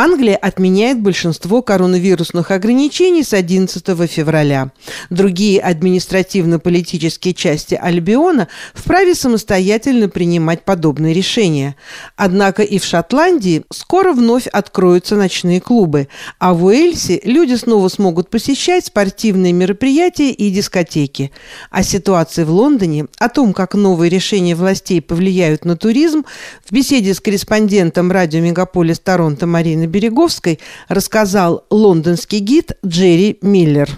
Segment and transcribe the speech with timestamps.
[0.00, 4.70] Англия отменяет большинство коронавирусных ограничений с 11 февраля.
[5.10, 11.74] Другие административно-политические части Альбиона вправе самостоятельно принимать подобные решения.
[12.14, 16.06] Однако и в Шотландии скоро вновь откроются ночные клубы,
[16.38, 21.32] а в Уэльсе люди снова смогут посещать спортивные мероприятия и дискотеки.
[21.72, 26.24] О ситуации в Лондоне, о том, как новые решения властей повлияют на туризм,
[26.64, 33.88] в беседе с корреспондентом радио «Мегаполис Торонто» Мариной Береговской рассказал лондонский гид Джерри Миллер.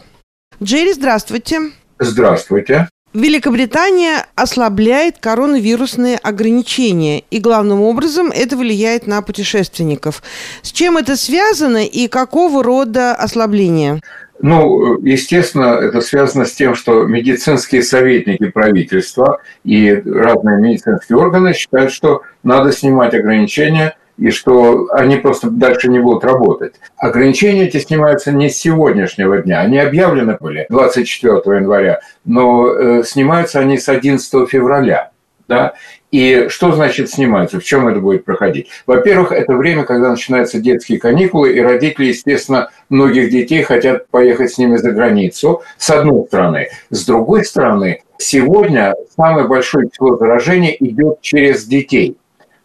[0.62, 1.72] Джерри, здравствуйте.
[1.98, 2.88] Здравствуйте.
[3.12, 10.22] Великобритания ослабляет коронавирусные ограничения, и главным образом это влияет на путешественников.
[10.62, 14.00] С чем это связано и какого рода ослабление?
[14.42, 21.92] Ну, естественно, это связано с тем, что медицинские советники правительства и разные медицинские органы считают,
[21.92, 26.74] что надо снимать ограничения и что они просто дальше не будут работать.
[26.96, 33.60] Ограничения эти снимаются не с сегодняшнего дня, они объявлены были 24 января, но э, снимаются
[33.60, 35.10] они с 11 февраля.
[35.48, 35.72] Да?
[36.12, 37.58] И что значит снимаются?
[37.58, 38.68] В чем это будет проходить?
[38.86, 44.58] Во-первых, это время, когда начинаются детские каникулы, и родители, естественно, многих детей хотят поехать с
[44.58, 46.68] ними за границу, с одной стороны.
[46.90, 52.16] С другой стороны, сегодня самое большое число заражений идет через детей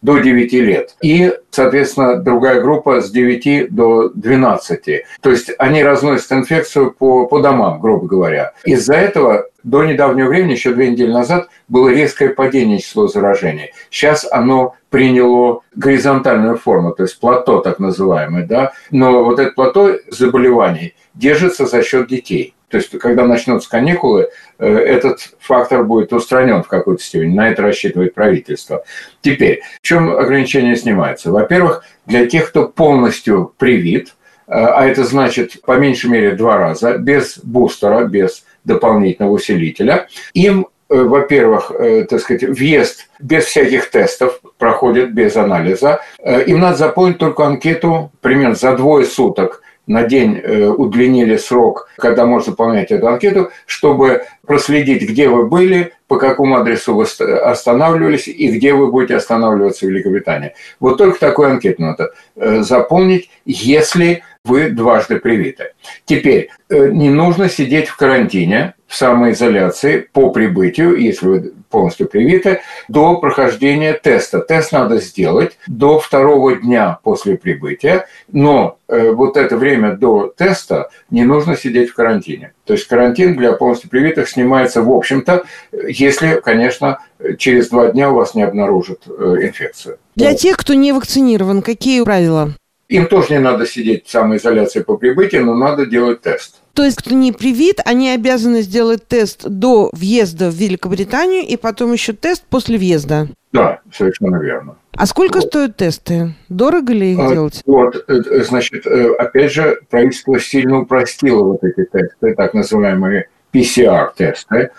[0.06, 0.96] до 9 лет.
[1.02, 5.02] И, соответственно, другая группа с 9 до 12.
[5.20, 8.52] То есть они разносят инфекцию по, по домам, грубо говоря.
[8.64, 13.72] Из-за этого до недавнего времени, еще две недели назад, было резкое падение числа заражений.
[13.90, 18.46] Сейчас оно приняло горизонтальную форму, то есть плато так называемое.
[18.46, 18.72] Да?
[18.92, 22.54] Но вот это плато заболеваний держится за счет детей.
[22.68, 24.28] То есть, когда начнутся каникулы,
[24.58, 27.34] э, этот фактор будет устранен в какой-то степени.
[27.34, 28.84] На это рассчитывает правительство.
[29.20, 31.30] Теперь, в чем ограничения снимаются?
[31.30, 34.08] Во-первых, для тех, кто полностью привит,
[34.48, 40.66] э, а это значит по меньшей мере два раза, без бустера, без дополнительного усилителя, им
[40.88, 41.70] э, во-первых,
[42.08, 46.00] так сказать, въезд без всяких тестов проходит без анализа.
[46.46, 52.26] Им надо заполнить только анкету примерно за двое суток на день э, удлинили срок, когда
[52.26, 58.48] можно заполнять эту анкету, чтобы проследить, где вы были, по какому адресу вы останавливались и
[58.48, 60.54] где вы будете останавливаться в Великобритании.
[60.80, 65.72] Вот только такую анкету надо э, заполнить, если вы дважды привиты.
[66.04, 72.60] Теперь, э, не нужно сидеть в карантине, в самоизоляции по прибытию, если вы полностью привиты,
[72.88, 74.38] до прохождения теста.
[74.38, 80.90] Тест надо сделать до второго дня после прибытия, но э, вот это время до теста
[81.10, 82.52] не нужно сидеть в карантине.
[82.64, 85.44] То есть карантин для полностью привитых снимается, в общем-то,
[85.88, 87.00] если, конечно,
[87.38, 89.98] через два дня у вас не обнаружат э, инфекцию.
[90.14, 92.54] Для тех, кто не вакцинирован, какие правила?
[92.88, 96.56] Им тоже не надо сидеть в самоизоляции по прибытии, но надо делать тест.
[96.72, 101.92] То есть, кто не привит, они обязаны сделать тест до въезда в Великобританию и потом
[101.92, 103.28] еще тест после въезда.
[103.52, 104.76] Да, совершенно верно.
[104.92, 105.46] А сколько вот.
[105.46, 106.34] стоят тесты?
[106.48, 107.62] Дорого ли их а, делать?
[107.66, 113.28] Вот, э, э, значит, э, опять же, правительство сильно упростило вот эти тесты, так называемые
[113.56, 114.70] PCR-тесты,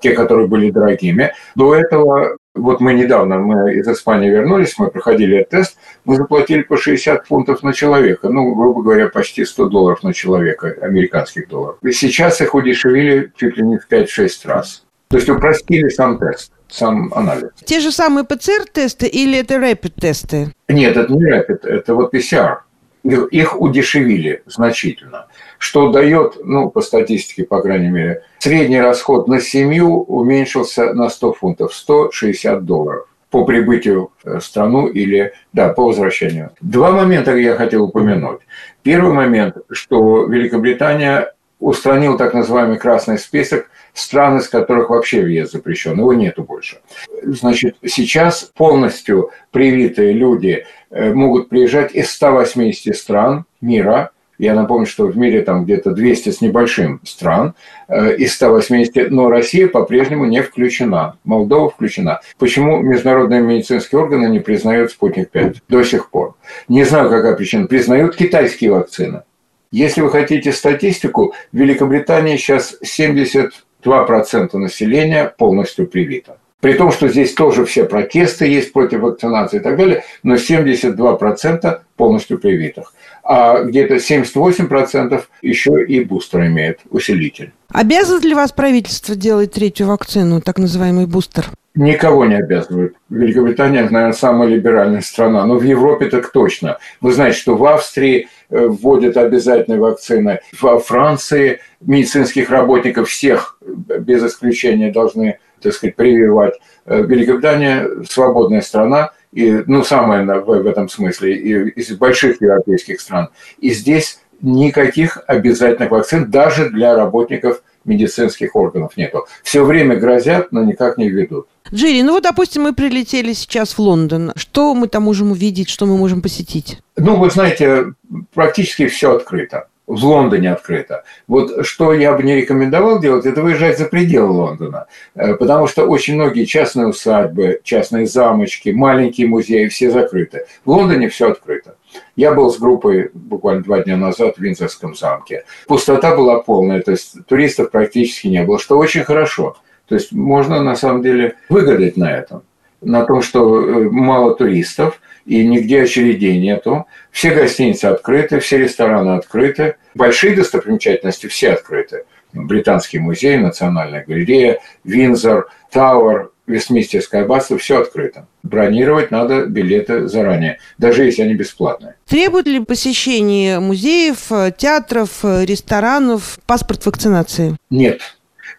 [0.00, 1.32] те, которые были дорогими.
[1.54, 6.76] До этого вот мы недавно, мы из Испании вернулись, мы проходили тест, мы заплатили по
[6.76, 11.78] 60 фунтов на человека, ну, грубо говоря, почти 100 долларов на человека, американских долларов.
[11.82, 14.84] И сейчас их удешевили чуть ли не в 5-6 раз.
[15.08, 17.50] То есть упростили сам тест, сам анализ.
[17.64, 20.52] Те же самые ПЦР-тесты или это rapid-тесты?
[20.68, 22.56] Нет, это не rapid, это вот PCR.
[23.04, 30.02] Их удешевили значительно что дает, ну, по статистике, по крайней мере, средний расход на семью
[30.02, 36.50] уменьшился на 100 фунтов, 160 долларов по прибытию в страну или, да, по возвращению.
[36.62, 38.40] Два момента я хотел упомянуть.
[38.82, 45.98] Первый момент, что Великобритания устранил так называемый красный список стран, из которых вообще въезд запрещен.
[45.98, 46.78] Его нету больше.
[47.22, 55.06] Значит, сейчас полностью привитые люди э, могут приезжать из 180 стран мира– я напомню, что
[55.06, 57.54] в мире там где-то 200 с небольшим стран
[57.88, 61.16] э, из 180, но Россия по-прежнему не включена.
[61.24, 62.20] Молдова включена.
[62.38, 66.36] Почему международные медицинские органы не признают «Спутник-5» до сих пор?
[66.68, 67.66] Не знаю, какая причина.
[67.66, 69.22] Признают китайские вакцины.
[69.70, 76.38] Если вы хотите статистику, в Великобритании сейчас 72% населения полностью привито.
[76.60, 81.80] При том, что здесь тоже все протесты есть против вакцинации и так далее, но 72%
[81.96, 82.92] полностью привитых.
[83.22, 87.52] А где-то 78% еще и бустер имеет, усилитель.
[87.72, 91.46] Обязан ли вас правительство делать третью вакцину, так называемый бустер?
[91.78, 92.94] никого не обязывают.
[93.08, 96.78] Великобритания, наверное, самая либеральная страна, но в Европе так точно.
[97.00, 104.24] Вы знаете, что в Австрии э, вводят обязательные вакцины, во Франции медицинских работников всех без
[104.24, 106.54] исключения должны, так сказать, прививать.
[106.86, 111.34] Э, Великобритания свободная страна, и, ну, самая в этом смысле,
[111.68, 113.28] из больших европейских стран.
[113.58, 119.26] И здесь никаких обязательных вакцин даже для работников медицинских органов нету.
[119.42, 121.46] Все время грозят, но никак не ведут.
[121.72, 124.32] Джерри, ну вот, допустим, мы прилетели сейчас в Лондон.
[124.36, 126.78] Что мы там можем увидеть, что мы можем посетить?
[126.96, 127.92] Ну, вы знаете,
[128.34, 129.68] практически все открыто.
[129.88, 131.02] В Лондоне открыто.
[131.26, 134.86] Вот что я бы не рекомендовал делать, это выезжать за пределы Лондона.
[135.14, 140.44] Э, потому что очень многие частные усадьбы, частные замочки, маленькие музеи, все закрыты.
[140.66, 141.76] В Лондоне все открыто.
[142.16, 145.44] Я был с группой буквально два дня назад в Винзорском замке.
[145.66, 149.56] Пустота была полная, то есть туристов практически не было, что очень хорошо.
[149.88, 152.42] То есть можно на самом деле выгадать на этом.
[152.80, 156.86] На том, что э, мало туристов и нигде очередей нету.
[157.10, 159.76] Все гостиницы открыты, все рестораны открыты.
[159.94, 162.04] Большие достопримечательности все открыты.
[162.32, 168.26] Британский музей, Национальная галерея, Винзор, Тауэр, Вестмистерское аббатство, все открыто.
[168.42, 171.96] Бронировать надо билеты заранее, даже если они бесплатные.
[172.06, 177.56] Требует ли посещение музеев, театров, ресторанов паспорт вакцинации?
[177.68, 178.00] Нет.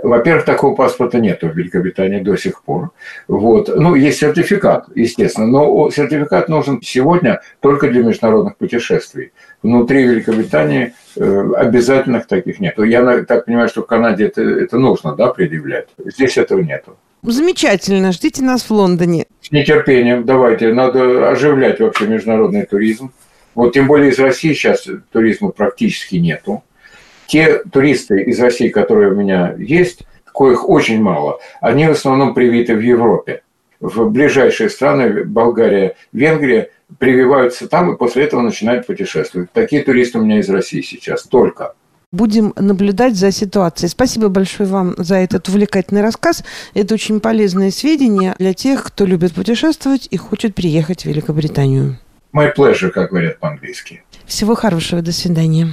[0.01, 2.91] Во-первых, такого паспорта нет в Великобритании до сих пор.
[3.27, 3.69] Вот.
[3.75, 9.33] Ну, есть сертификат, естественно, но сертификат нужен сегодня только для международных путешествий.
[9.61, 12.75] Внутри Великобритании э, обязательных таких нет.
[12.77, 15.87] Я так понимаю, что в Канаде это, это нужно да, предъявлять.
[15.97, 16.95] Здесь этого нету.
[17.21, 18.13] Замечательно.
[18.13, 19.25] Ждите нас в Лондоне.
[19.41, 20.23] С нетерпением.
[20.23, 20.73] Давайте.
[20.73, 23.11] Надо оживлять вообще международный туризм.
[23.53, 26.63] Вот тем более из России сейчас туризма практически нету.
[27.29, 30.01] Те туристы из России, которые у меня есть,
[30.33, 33.43] коих очень мало, они в основном привиты в Европе.
[33.79, 39.51] В ближайшие страны, Болгария, Венгрия, прививаются там и после этого начинают путешествовать.
[39.53, 41.75] Такие туристы у меня из России сейчас только.
[42.11, 43.89] Будем наблюдать за ситуацией.
[43.89, 46.43] Спасибо большое вам за этот увлекательный рассказ.
[46.73, 51.99] Это очень полезные сведения для тех, кто любит путешествовать и хочет приехать в Великобританию.
[52.33, 54.03] My pleasure, как говорят по-английски.
[54.25, 55.03] Всего хорошего.
[55.03, 55.69] До свидания.